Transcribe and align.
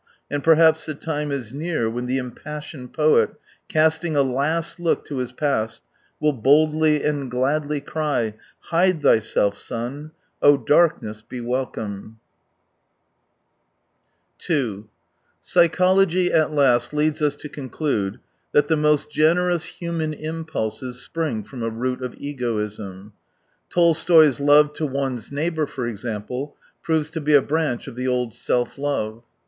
And 0.31 0.43
perhaps 0.43 0.87
the 0.87 0.95
time 0.95 1.31
is 1.31 1.53
near 1.53 1.87
when 1.87 2.07
the 2.07 2.17
impassioned 2.17 2.91
poet, 2.91 3.35
casting 3.69 4.15
a 4.15 4.23
last 4.23 4.79
look 4.79 5.05
to 5.05 5.17
his 5.17 5.31
past, 5.31 5.83
will 6.19 6.33
boldly 6.33 7.03
and 7.03 7.29
gladly 7.29 7.81
cry: 7.81 8.33
Hide 8.71 9.03
thyself, 9.03 9.55
sun,' 9.59 10.09
darkness, 10.65 11.21
be 11.21 11.39
welcome! 11.39 12.17
135 14.39 14.39
2 14.83 14.87
Psychology 15.39 16.33
at 16.33 16.51
last 16.51 16.95
leads 16.95 17.21
us 17.21 17.35
to 17.35 17.47
conclude 17.47 18.19
that 18.53 18.67
the 18.67 18.75
most 18.75 19.11
generous 19.11 19.65
human 19.65 20.15
impulses 20.15 20.99
spring 20.99 21.43
from 21.43 21.61
a 21.61 21.69
root 21.69 22.01
of 22.01 22.15
egoism. 22.17 23.13
Tolstoy's" 23.69 24.39
love 24.39 24.73
to 24.73 24.87
one's 24.87 25.31
neighbour," 25.31 25.67
for 25.67 25.87
example, 25.87 26.55
proves 26.81 27.11
to 27.11 27.21
be 27.21 27.35
a 27.35 27.41
branch 27.43 27.85
of 27.85 27.95
the 27.95 28.07
old 28.07 28.33
self 28.33 28.79
love. 28.79 29.21